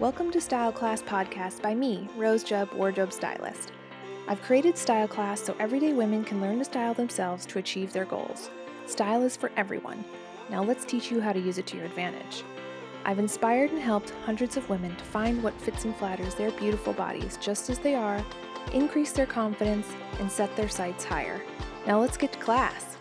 [0.00, 3.72] Welcome to Style Class Podcast by me, Rose Jubb, wardrobe stylist.
[4.28, 8.06] I've created Style Class so everyday women can learn to style themselves to achieve their
[8.06, 8.48] goals.
[8.86, 10.02] Style is for everyone.
[10.48, 12.44] Now let's teach you how to use it to your advantage.
[13.04, 16.94] I've inspired and helped hundreds of women to find what fits and flatters their beautiful
[16.94, 18.24] bodies just as they are,
[18.72, 19.86] increase their confidence,
[20.18, 21.42] and set their sights higher.
[21.86, 22.96] Now let's get to class.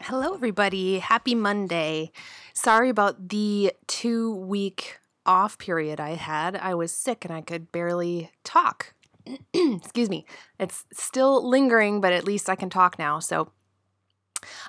[0.00, 1.00] Hello, everybody.
[1.00, 2.10] Happy Monday.
[2.54, 4.98] Sorry about the two week
[5.28, 8.94] off period I had, I was sick and I could barely talk.
[9.54, 10.24] Excuse me.
[10.58, 13.18] It's still lingering, but at least I can talk now.
[13.20, 13.52] So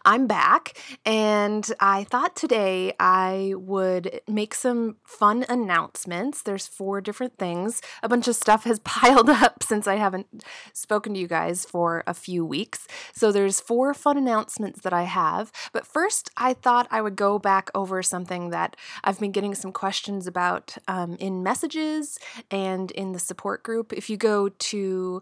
[0.05, 6.41] I'm back, and I thought today I would make some fun announcements.
[6.41, 7.81] There's four different things.
[8.01, 12.03] A bunch of stuff has piled up since I haven't spoken to you guys for
[12.07, 12.87] a few weeks.
[13.13, 15.51] So there's four fun announcements that I have.
[15.73, 19.71] But first, I thought I would go back over something that I've been getting some
[19.71, 22.17] questions about um, in messages
[22.49, 23.93] and in the support group.
[23.93, 25.21] If you go to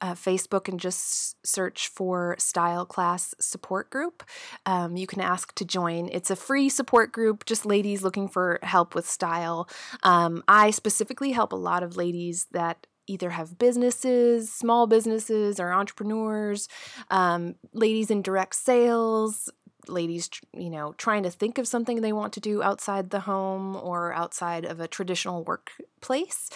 [0.00, 4.22] uh, Facebook and just search for Style Class Support Group.
[4.66, 6.08] Um, you can ask to join.
[6.12, 9.68] It's a free support group, just ladies looking for help with style.
[10.02, 15.72] Um, I specifically help a lot of ladies that either have businesses, small businesses, or
[15.72, 16.68] entrepreneurs,
[17.10, 19.50] um, ladies in direct sales,
[19.88, 23.76] ladies, you know, trying to think of something they want to do outside the home
[23.76, 26.50] or outside of a traditional workplace,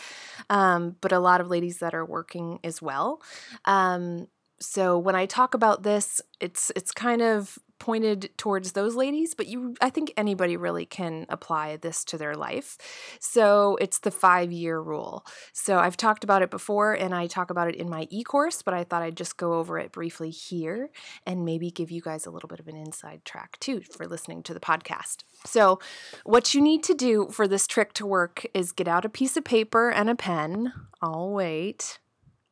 [0.50, 3.20] um, but a lot of ladies that are working as well.
[3.64, 4.28] Um,
[4.62, 9.48] so when I talk about this, it's it's kind of pointed towards those ladies, but
[9.48, 12.78] you I think anybody really can apply this to their life.
[13.18, 15.26] So it's the 5-year rule.
[15.52, 18.72] So I've talked about it before and I talk about it in my e-course, but
[18.72, 20.90] I thought I'd just go over it briefly here
[21.26, 24.44] and maybe give you guys a little bit of an inside track too for listening
[24.44, 25.24] to the podcast.
[25.44, 25.80] So,
[26.22, 29.36] what you need to do for this trick to work is get out a piece
[29.36, 30.72] of paper and a pen.
[31.02, 31.98] I'll wait.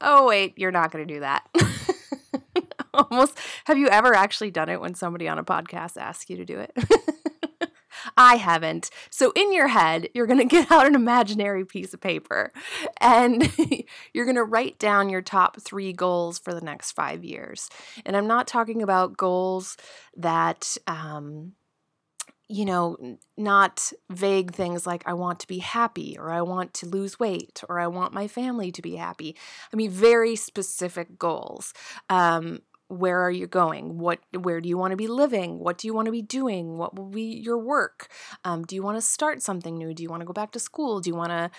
[0.01, 1.47] Oh, wait, you're not going to do that.
[2.95, 6.45] almost have you ever actually done it when somebody on a podcast asks you to
[6.45, 6.73] do it?
[8.17, 8.91] I haven't.
[9.11, 12.53] So in your head, you're going to get out an imaginary piece of paper
[13.01, 13.53] and
[14.15, 17.69] you're going to write down your top 3 goals for the next 5 years.
[18.05, 19.77] And I'm not talking about goals
[20.17, 21.53] that um
[22.51, 22.97] you know,
[23.37, 27.63] not vague things like I want to be happy or I want to lose weight
[27.69, 29.37] or I want my family to be happy.
[29.73, 31.73] I mean, very specific goals.
[32.09, 33.99] Um, where are you going?
[33.99, 35.61] What where do you want to be living?
[35.61, 36.77] What do you want to be doing?
[36.77, 38.09] What will be your work?
[38.45, 39.95] Um, do you want to start something new?
[39.95, 41.01] Do you want to go back to school?
[41.01, 41.51] Do you want to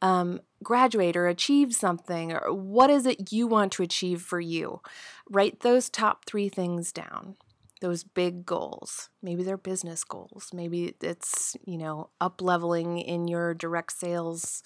[0.00, 2.32] um, graduate or achieve something?
[2.32, 4.80] Or what is it you want to achieve for you?
[5.28, 7.34] Write those top three things down
[7.80, 13.54] those big goals maybe they're business goals maybe it's you know up leveling in your
[13.54, 14.62] direct sales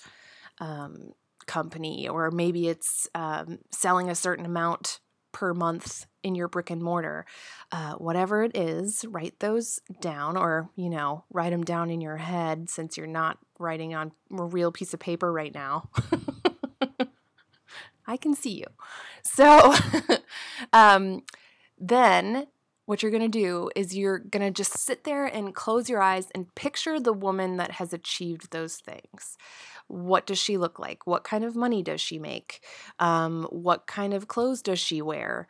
[0.61, 1.13] um,
[1.47, 5.01] company or maybe it's um, selling a certain amount
[5.33, 7.25] per month in your brick and mortar.
[7.73, 12.17] Uh, whatever it is, write those down or, you know, write them down in your
[12.17, 15.89] head since you're not writing on a real piece of paper right now.
[18.07, 18.67] I can see you.
[19.23, 19.75] So
[20.73, 21.23] um,
[21.79, 22.47] then
[22.91, 26.03] what you're going to do is you're going to just sit there and close your
[26.03, 29.39] eyes and picture the woman that has achieved those things.
[29.87, 31.07] What does she look like?
[31.07, 32.65] What kind of money does she make?
[32.99, 35.47] Um, what kind of clothes does she wear?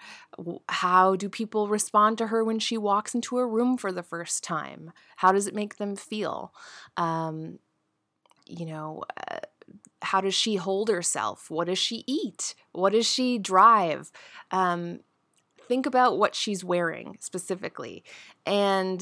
[0.69, 4.45] How do people respond to her when she walks into a room for the first
[4.45, 4.93] time?
[5.17, 6.53] How does it make them feel?
[6.99, 7.59] Um,
[8.45, 9.39] you know, uh,
[10.03, 11.51] how does she hold herself?
[11.51, 12.55] What does she eat?
[12.73, 14.13] What does she drive?
[14.51, 15.01] Um,
[15.71, 18.03] think about what she's wearing specifically.
[18.45, 19.01] And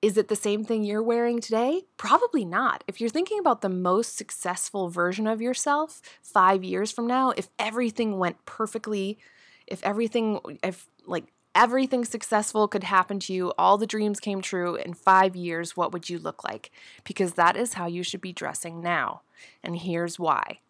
[0.00, 1.82] is it the same thing you're wearing today?
[1.96, 2.84] Probably not.
[2.86, 7.48] If you're thinking about the most successful version of yourself five years from now, if
[7.58, 9.18] everything went perfectly,
[9.66, 14.76] if everything, if like everything successful could happen to you, all the dreams came true
[14.76, 16.70] in five years, what would you look like?
[17.02, 19.22] Because that is how you should be dressing now.
[19.64, 20.60] And here's why.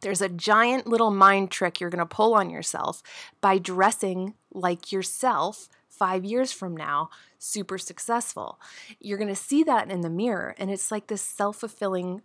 [0.00, 3.02] There's a giant little mind trick you're going to pull on yourself
[3.40, 8.58] by dressing like yourself five years from now, super successful.
[8.98, 12.22] You're going to see that in the mirror, and it's like this self fulfilling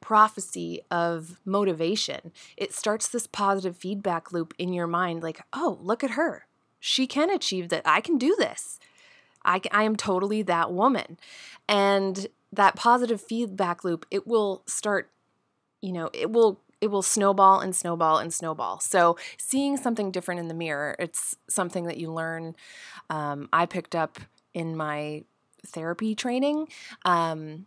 [0.00, 2.30] prophecy of motivation.
[2.58, 6.46] It starts this positive feedback loop in your mind like, oh, look at her.
[6.78, 7.82] She can achieve that.
[7.86, 8.78] I can do this.
[9.42, 11.18] I, I am totally that woman.
[11.66, 15.10] And that positive feedback loop, it will start,
[15.80, 18.78] you know, it will it will snowball and snowball and snowball.
[18.78, 22.54] So, seeing something different in the mirror, it's something that you learn.
[23.08, 24.20] Um, I picked up
[24.52, 25.24] in my
[25.66, 26.68] therapy training.
[27.06, 27.64] Um,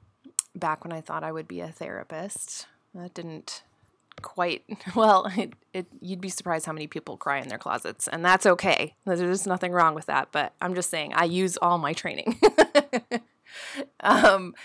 [0.55, 2.67] back when I thought I would be a therapist.
[2.93, 3.63] That didn't
[4.21, 4.63] quite
[4.95, 8.47] well it, it you'd be surprised how many people cry in their closets and that's
[8.47, 12.35] okay there's nothing wrong with that but i'm just saying i use all my training
[13.99, 14.55] um,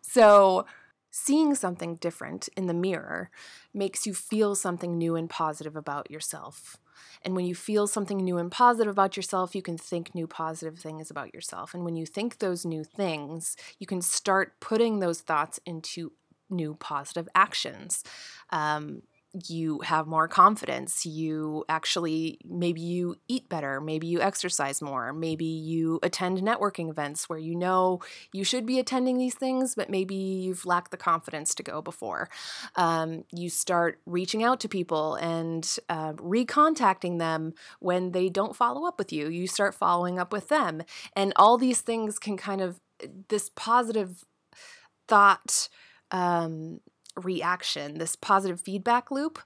[0.00, 0.64] so
[1.12, 3.30] seeing something different in the mirror
[3.72, 6.78] makes you feel something new and positive about yourself
[7.24, 10.78] and when you feel something new and positive about yourself, you can think new positive
[10.78, 11.74] things about yourself.
[11.74, 16.12] And when you think those new things, you can start putting those thoughts into
[16.50, 18.04] new positive actions.
[18.50, 19.02] Um,
[19.48, 25.44] you have more confidence you actually maybe you eat better maybe you exercise more maybe
[25.44, 27.98] you attend networking events where you know
[28.32, 32.28] you should be attending these things but maybe you've lacked the confidence to go before.
[32.76, 38.86] Um, you start reaching out to people and uh, recontacting them when they don't follow
[38.86, 39.28] up with you.
[39.28, 40.82] You start following up with them.
[41.14, 42.80] And all these things can kind of
[43.28, 44.24] this positive
[45.08, 45.68] thought
[46.10, 46.80] um,
[47.16, 49.38] reaction, this positive feedback loop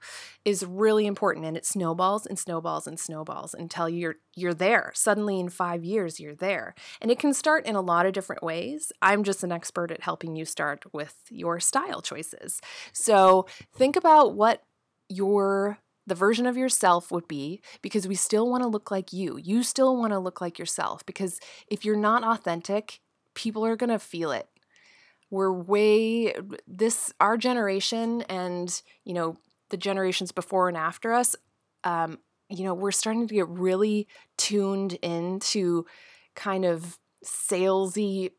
[0.45, 4.91] is really important and it snowballs and snowballs and snowballs until you're you're there.
[4.95, 6.75] Suddenly in 5 years you're there.
[7.01, 8.91] And it can start in a lot of different ways.
[9.01, 12.61] I'm just an expert at helping you start with your style choices.
[12.93, 14.63] So, think about what
[15.09, 19.37] your the version of yourself would be because we still want to look like you.
[19.37, 23.01] You still want to look like yourself because if you're not authentic,
[23.35, 24.47] people are going to feel it
[25.29, 26.33] we're way
[26.67, 29.37] this our generation and you know
[29.69, 31.35] the generations before and after us
[31.83, 32.19] um,
[32.49, 34.07] you know we're starting to get really
[34.37, 35.85] tuned into
[36.35, 38.31] kind of salesy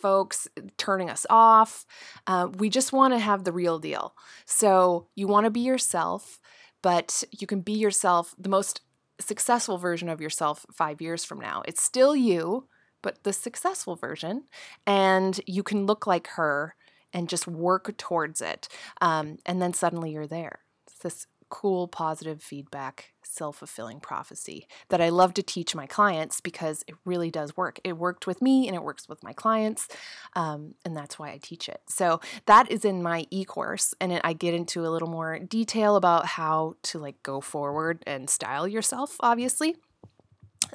[0.00, 0.46] folks
[0.76, 1.86] turning us off.
[2.26, 4.14] Uh, we just want to have the real deal.
[4.44, 6.40] So you want to be yourself
[6.84, 8.82] but you can be yourself the most
[9.18, 11.62] successful version of yourself five years from now.
[11.66, 12.68] It's still you
[13.04, 14.44] but the successful version.
[14.86, 16.74] And you can look like her
[17.12, 18.66] and just work towards it.
[19.02, 20.60] Um, and then suddenly you're there.
[20.86, 26.40] It's this cool, positive feedback, self fulfilling prophecy that I love to teach my clients
[26.40, 27.78] because it really does work.
[27.84, 29.86] It worked with me and it works with my clients.
[30.34, 31.82] Um, and that's why I teach it.
[31.86, 33.94] So that is in my e course.
[34.00, 38.02] And it, I get into a little more detail about how to like go forward
[38.06, 39.76] and style yourself, obviously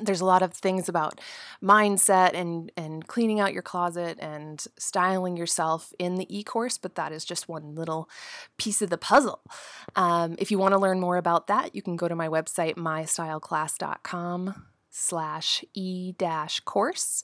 [0.01, 1.19] there's a lot of things about
[1.62, 7.12] mindset and and cleaning out your closet and styling yourself in the e-course but that
[7.12, 8.10] is just one little
[8.57, 9.42] piece of the puzzle.
[9.96, 12.75] Um, if you want to learn more about that you can go to my website
[12.75, 17.24] mystyleclass.com slash e dash course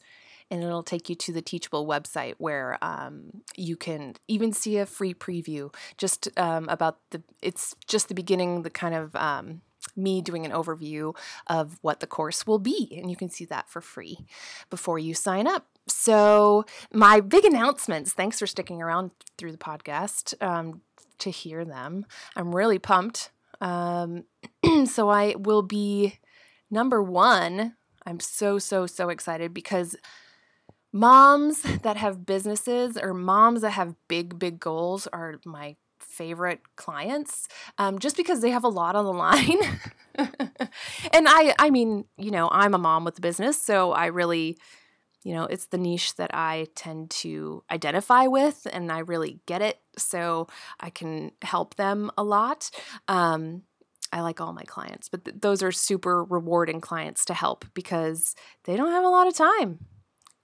[0.51, 4.85] and it'll take you to the teachable website where um, you can even see a
[4.85, 9.61] free preview just um, about the it's just the beginning the kind of um,
[9.95, 11.15] me doing an overview
[11.47, 12.93] of what the course will be.
[12.97, 14.19] And you can see that for free
[14.69, 15.67] before you sign up.
[15.87, 20.81] So, my big announcements thanks for sticking around through the podcast um,
[21.19, 22.05] to hear them.
[22.35, 23.31] I'm really pumped.
[23.61, 24.23] Um,
[24.85, 26.19] so, I will be
[26.71, 27.75] number one.
[28.05, 29.95] I'm so, so, so excited because
[30.91, 37.47] moms that have businesses or moms that have big, big goals are my favorite clients
[37.77, 39.59] um, just because they have a lot on the line.
[40.15, 44.57] and I, I mean, you know, I'm a mom with a business, so I really,
[45.23, 49.61] you know, it's the niche that I tend to identify with, and I really get
[49.61, 50.47] it, so
[50.79, 52.69] I can help them a lot.
[53.07, 53.63] Um,
[54.11, 58.35] I like all my clients, but th- those are super rewarding clients to help because
[58.63, 59.79] they don't have a lot of time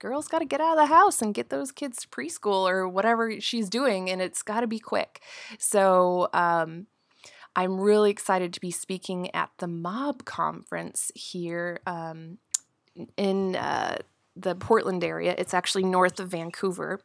[0.01, 2.89] girl's got to get out of the house and get those kids to preschool or
[2.89, 5.22] whatever she's doing, and it's got to be quick.
[5.58, 6.88] So, um,
[7.55, 12.38] I'm really excited to be speaking at the Mob Conference here um,
[13.17, 13.98] in uh,
[14.36, 15.36] the Portland area.
[15.38, 17.01] It's actually north of Vancouver.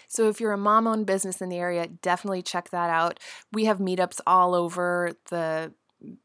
[0.06, 3.18] So if you're a mom owned business in the area, definitely check that out.
[3.52, 5.72] We have meetups all over the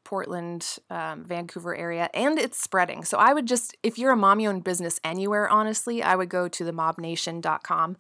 [0.04, 3.06] Portland, um, Vancouver area, and it's spreading.
[3.06, 6.50] So I would just, if you're a mommy owned business anywhere, honestly, I would go
[6.50, 7.98] to themobnation.com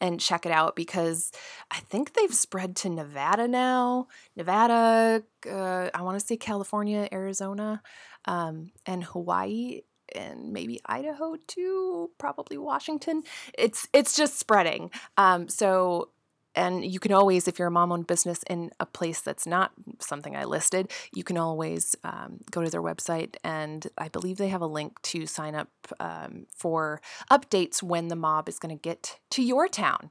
[0.00, 1.30] and check it out because
[1.70, 4.08] I think they've spread to Nevada now.
[4.34, 7.82] Nevada, uh, I want to say California, Arizona,
[8.26, 9.82] um, and Hawaii
[10.14, 13.22] and maybe Idaho too, probably Washington.
[13.56, 14.90] It's it's just spreading.
[15.16, 16.10] Um, so
[16.54, 19.72] and you can always, if you're a mom owned business in a place that's not
[20.00, 23.36] something I listed, you can always um, go to their website.
[23.42, 25.68] And I believe they have a link to sign up
[25.98, 30.10] um, for updates when the mob is going to get to your town.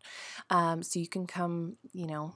[0.50, 2.36] Um, so you can come, you know,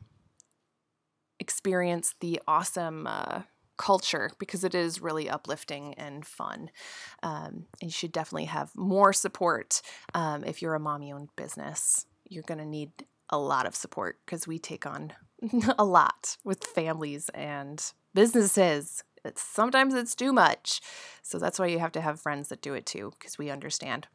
[1.40, 3.08] experience the awesome.
[3.08, 3.42] Uh,
[3.77, 6.69] culture because it is really uplifting and fun.
[7.24, 9.81] Um, and you should definitely have more support
[10.13, 12.05] um, if you're a mommy owned business.
[12.29, 12.91] You're going to need
[13.29, 15.13] a lot of support because we take on
[15.77, 19.03] a lot with families and businesses.
[19.24, 20.81] It's, sometimes it's too much.
[21.22, 24.07] So that's why you have to have friends that do it too because we understand.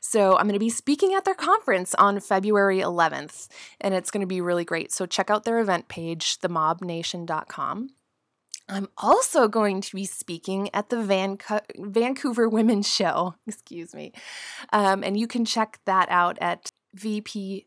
[0.00, 3.48] So I'm going to be speaking at their conference on February 11th,
[3.80, 4.92] and it's going to be really great.
[4.92, 7.90] So check out their event page, themobnation.com.
[8.70, 11.38] I'm also going to be speaking at the Van-
[11.76, 14.12] Vancouver Women's Show, excuse me.
[14.72, 17.66] Um, and you can check that out at vpshows.com.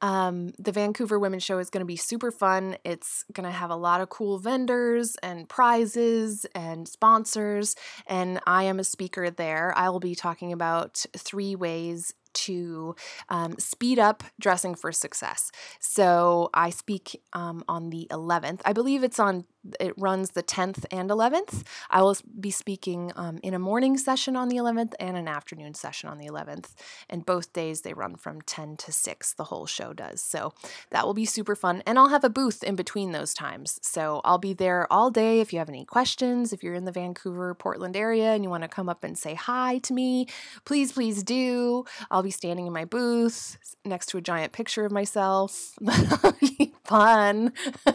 [0.00, 2.76] Um, the Vancouver Women's Show is going to be super fun.
[2.84, 7.74] It's going to have a lot of cool vendors and prizes and sponsors,
[8.06, 9.72] and I am a speaker there.
[9.76, 12.96] I will be talking about three ways to
[13.28, 15.50] um, speed up dressing for success.
[15.80, 18.60] So I speak um, on the 11th.
[18.64, 19.44] I believe it's on,
[19.80, 21.62] it runs the 10th and 11th.
[21.90, 25.74] I will be speaking um, in a morning session on the 11th and an afternoon
[25.74, 26.74] session on the 11th.
[27.08, 30.20] And both days they run from 10 to 6, the whole show does.
[30.20, 30.52] So
[30.90, 31.82] that will be super fun.
[31.86, 33.78] And I'll have a booth in between those times.
[33.82, 36.52] So I'll be there all day if you have any questions.
[36.52, 39.34] If you're in the Vancouver, Portland area and you want to come up and say
[39.34, 40.26] hi to me,
[40.64, 41.84] please, please do.
[42.10, 45.74] I'll be standing in my booth next to a giant picture of myself.
[45.80, 47.52] That'll be fun.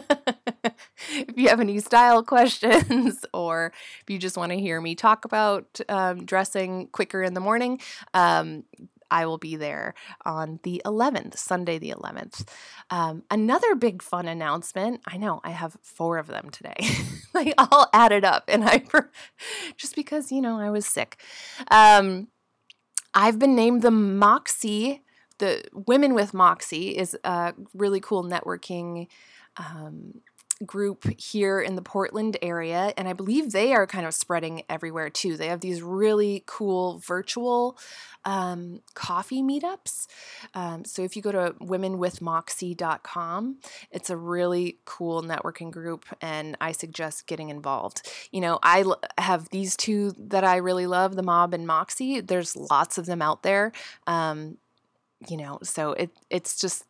[1.12, 3.72] if you have any style questions or
[4.02, 7.80] if you just want to hear me talk about um, dressing quicker in the morning,
[8.14, 8.64] um,
[9.10, 9.94] I will be there
[10.24, 12.46] on the 11th, Sunday the 11th.
[12.90, 15.00] Um, another big fun announcement.
[15.04, 16.76] I know I have four of them today.
[17.34, 18.84] they all added up, and I
[19.76, 21.20] just because you know I was sick.
[21.72, 22.28] Um,
[23.14, 25.02] I've been named the Moxie.
[25.38, 29.08] The Women with Moxie is a really cool networking
[29.56, 30.20] um,
[30.64, 35.10] group here in the Portland area, and I believe they are kind of spreading everywhere
[35.10, 35.36] too.
[35.36, 37.78] They have these really cool virtual
[38.24, 40.06] um, coffee meetups.
[40.54, 43.58] Um, so if you go to womenwithmoxie.com,
[43.90, 48.08] it's a really cool networking group, and I suggest getting involved.
[48.30, 52.20] You know, I l- have these two that I really love the Mob and Moxie.
[52.20, 53.72] There's lots of them out there.
[54.06, 54.58] Um,
[55.28, 56.84] you know, so it it's just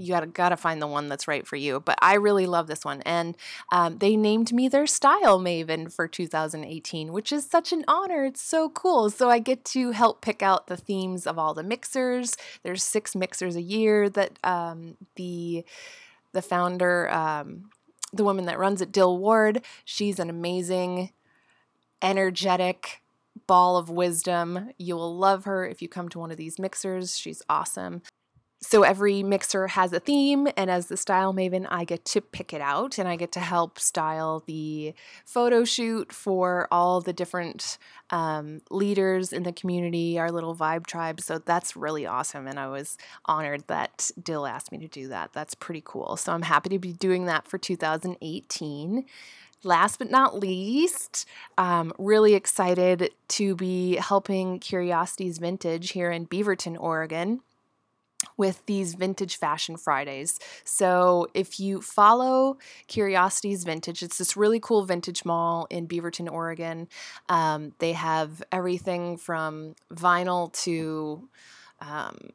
[0.00, 1.80] you gotta gotta find the one that's right for you.
[1.80, 3.36] But I really love this one, and
[3.70, 8.24] um, they named me their style maven for 2018, which is such an honor.
[8.24, 9.10] It's so cool.
[9.10, 12.36] So I get to help pick out the themes of all the mixers.
[12.62, 15.64] There's six mixers a year that um, the
[16.32, 17.70] the founder, um,
[18.12, 19.62] the woman that runs it, Dill Ward.
[19.84, 21.10] She's an amazing,
[22.02, 23.02] energetic
[23.46, 24.70] ball of wisdom.
[24.78, 27.18] You will love her if you come to one of these mixers.
[27.18, 28.02] She's awesome.
[28.62, 32.52] So every mixer has a theme, and as the style maven, I get to pick
[32.52, 34.92] it out and I get to help style the
[35.24, 37.78] photo shoot for all the different
[38.10, 41.22] um, leaders in the community, our little vibe tribe.
[41.22, 45.32] So that's really awesome, and I was honored that Dill asked me to do that.
[45.32, 46.18] That's pretty cool.
[46.18, 49.06] So I'm happy to be doing that for 2018
[49.62, 51.26] last but not least,
[51.58, 57.42] um, really excited to be helping Curiosities Vintage here in Beaverton, Oregon
[58.40, 60.38] with these vintage fashion Fridays.
[60.64, 62.56] So if you follow
[62.88, 66.88] Curiosities Vintage, it's this really cool vintage mall in Beaverton, Oregon.
[67.28, 71.28] Um, they have everything from vinyl to
[71.80, 72.30] um,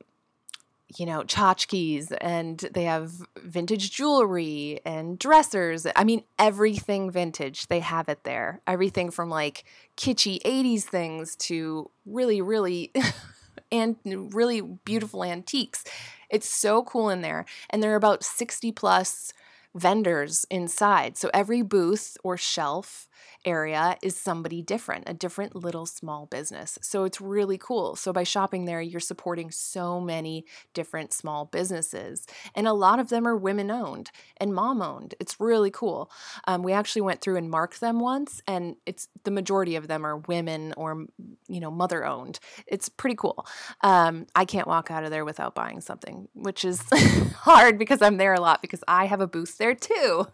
[0.98, 5.88] you know, tchotchkes and they have vintage jewelry and dressers.
[5.96, 8.62] I mean, everything vintage, they have it there.
[8.68, 9.66] Everything from like
[9.98, 12.92] kitschy 80s things to really, really
[13.72, 15.84] and really beautiful antiques.
[16.30, 17.46] It's so cool in there.
[17.70, 19.34] And there are about 60 plus
[19.76, 21.18] vendors inside.
[21.18, 23.08] So every booth or shelf
[23.46, 26.80] area is somebody different, a different little small business.
[26.82, 27.96] So it's really cool.
[27.96, 32.26] So by shopping there, you're supporting so many different small businesses.
[32.56, 35.14] And a lot of them are women owned and mom owned.
[35.20, 36.12] It's really cool.
[36.48, 40.06] Um, we actually went through and marked them once, and it's the majority of them
[40.06, 41.06] are women or,
[41.48, 42.40] you know, mother owned.
[42.68, 43.46] It's pretty cool.
[43.82, 46.82] Um, I can't walk out of there without buying something, which is
[47.36, 50.28] hard because I'm there a lot because I have a booth there too.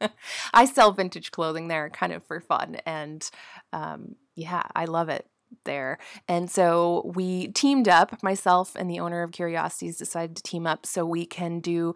[0.52, 2.76] I sell vintage clothing there kind of for fun.
[2.84, 3.28] And
[3.72, 5.26] um, yeah, I love it
[5.64, 5.98] there.
[6.28, 10.84] And so we teamed up, myself and the owner of Curiosities decided to team up
[10.84, 11.94] so we can do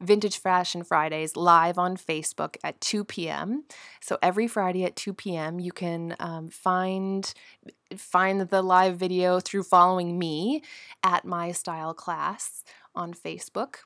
[0.00, 3.64] Vintage Fashion Fridays live on Facebook at 2 p.m.
[4.00, 5.60] So every Friday at 2 p.m.
[5.60, 7.32] you can um, find
[7.96, 10.62] find the live video through following me
[11.04, 13.76] at my style class on Facebook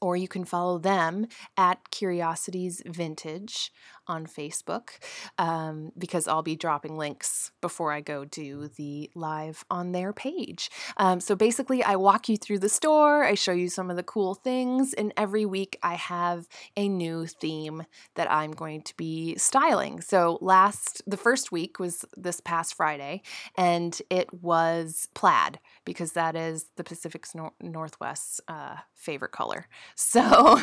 [0.00, 3.70] or you can follow them at Curiosities Vintage
[4.06, 4.90] on Facebook
[5.38, 10.70] um, because I'll be dropping links before I go do the live on their page.
[10.96, 14.02] Um, so basically, I walk you through the store, I show you some of the
[14.02, 17.84] cool things, and every week I have a new theme
[18.16, 20.00] that I'm going to be styling.
[20.00, 23.22] So last, the first week was this past Friday,
[23.56, 27.26] and it was plaid because that is the Pacific
[27.60, 29.66] Northwest's uh, favorite color.
[29.96, 30.58] So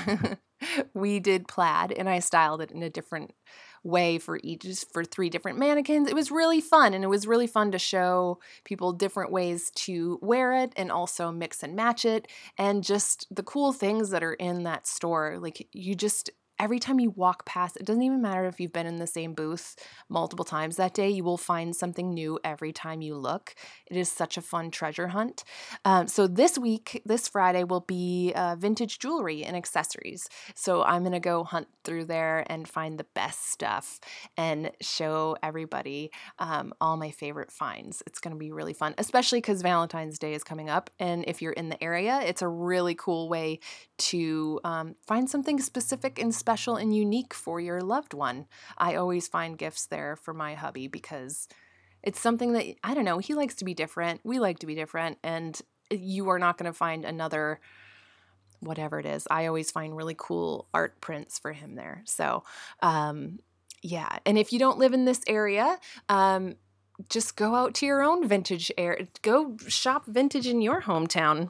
[0.94, 3.32] we did plaid and I styled it in a different
[3.84, 6.10] way for each for three different mannequins.
[6.10, 10.20] It was really fun and it was really fun to show people different ways to
[10.22, 14.34] wear it and also mix and match it and just the cool things that are
[14.34, 15.38] in that store.
[15.40, 18.88] Like you just every time you walk past, it doesn't even matter if you've been
[18.88, 19.76] in the same booth
[20.10, 23.56] multiple times that day, you will find something new every time you look.
[23.86, 25.44] It is such a fun treasure hunt.
[25.86, 30.28] Um, so, this week, this Friday, will be uh, vintage jewelry and accessories.
[30.56, 34.00] So, I'm going to go hunt through there and find the best stuff
[34.36, 38.04] and show everybody um, all my favorite finds.
[38.06, 40.90] It's going to be really fun, especially because Valentine's Day is coming up.
[41.00, 43.60] And if you're in the area, it's a really cool way
[43.98, 48.46] to um, find something specific and special and unique for your loved one.
[48.78, 51.50] I always find gifts there for my hubby because
[52.04, 54.22] it's something that, I don't know, he likes to be different.
[54.24, 55.18] We like to be different.
[55.26, 55.60] And
[55.92, 57.60] you are not going to find another
[58.62, 59.28] whatever it is.
[59.30, 62.04] I always find really cool art prints for him there.
[62.06, 62.46] So,
[62.82, 63.40] um,
[63.82, 64.20] yeah.
[64.26, 65.78] And if you don't live in this area,
[66.08, 66.56] um,
[67.10, 69.02] just go out to your own vintage air.
[69.22, 71.50] Go shop vintage in your hometown.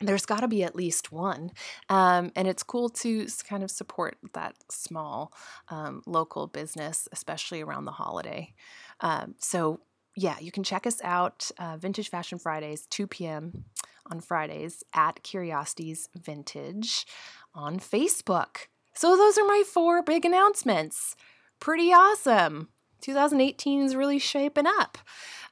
[0.00, 1.50] There's got to be at least one.
[1.88, 5.32] Um, and it's cool to kind of support that small
[5.68, 8.52] um, local business, especially around the holiday.
[9.00, 9.80] Um, so,
[10.14, 13.64] yeah, you can check us out uh, Vintage Fashion Fridays, 2 p.m
[14.10, 17.06] on Fridays at Curiosities Vintage
[17.54, 18.68] on Facebook.
[18.94, 21.16] So, those are my four big announcements.
[21.60, 22.68] Pretty awesome.
[23.00, 24.98] 2018 is really shaping up.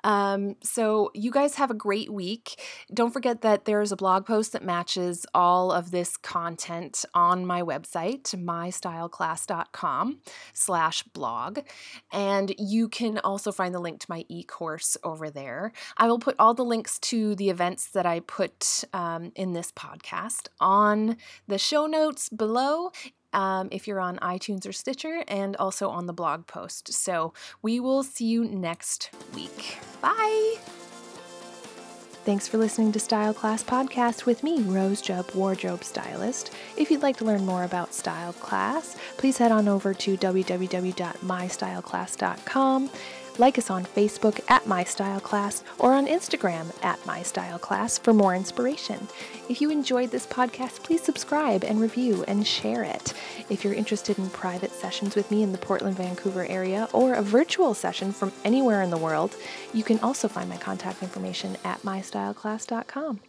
[0.05, 2.61] Um, so, you guys have a great week.
[2.93, 7.63] Don't forget that there's a blog post that matches all of this content on my
[7.63, 10.19] website, mystyleclass.com
[10.53, 11.61] slash blog.
[12.13, 15.73] And you can also find the link to my e-course over there.
[15.97, 19.73] I will put all the links to the events that I put um, in this
[19.73, 21.17] podcast on
[21.49, 22.91] the show notes below
[23.35, 26.93] um, if you're on iTunes or Stitcher, and also on the blog post.
[26.93, 29.79] So we will see you next week.
[30.01, 30.57] Bye.
[32.25, 36.55] Thanks for listening to Style Class Podcast with me, Rose Jubb, wardrobe stylist.
[36.75, 42.91] If you'd like to learn more about Style Class, please head on over to www.mystyleclass.com.
[43.37, 47.99] Like us on Facebook at My Style Class or on Instagram at My Style Class
[47.99, 49.09] for more inspiration.
[49.49, 53.13] If you enjoyed this podcast, please subscribe and review and share it.
[53.51, 57.23] If you're interested in private sessions with me in the Portland, Vancouver area or a
[57.23, 59.35] virtual session from anywhere in the world,
[59.73, 63.21] you can also find my contact information at mystyleclass.com.